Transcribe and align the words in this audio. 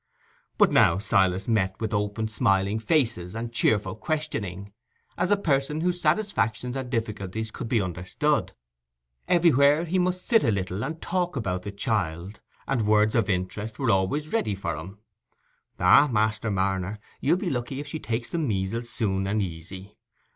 But 0.57 0.71
now 0.71 0.97
Silas 0.97 1.47
met 1.47 1.79
with 1.79 1.93
open 1.93 2.27
smiling 2.27 2.79
faces 2.79 3.35
and 3.35 3.53
cheerful 3.53 3.95
questioning, 3.95 4.73
as 5.15 5.29
a 5.29 5.37
person 5.37 5.81
whose 5.81 6.01
satisfactions 6.01 6.75
and 6.75 6.89
difficulties 6.89 7.51
could 7.51 7.69
be 7.69 7.79
understood. 7.83 8.51
Everywhere 9.27 9.85
he 9.85 9.99
must 9.99 10.25
sit 10.25 10.43
a 10.43 10.49
little 10.49 10.83
and 10.83 10.99
talk 11.03 11.35
about 11.35 11.61
the 11.61 11.71
child, 11.71 12.39
and 12.67 12.87
words 12.87 13.13
of 13.13 13.29
interest 13.29 13.77
were 13.77 13.91
always 13.91 14.33
ready 14.33 14.55
for 14.55 14.75
him: 14.75 14.97
"Ah, 15.79 16.09
Master 16.11 16.49
Marner, 16.49 16.97
you'll 17.19 17.37
be 17.37 17.51
lucky 17.51 17.79
if 17.79 17.85
she 17.85 17.99
takes 17.99 18.31
the 18.31 18.39
measles 18.39 18.89
soon 18.89 19.27
and 19.27 19.39
easy!" 19.39 19.99